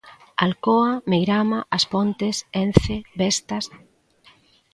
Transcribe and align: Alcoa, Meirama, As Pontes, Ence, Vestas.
Alcoa, 0.45 0.89
Meirama, 1.09 1.59
As 1.77 1.83
Pontes, 1.91 2.37
Ence, 2.63 2.95
Vestas. 3.19 3.65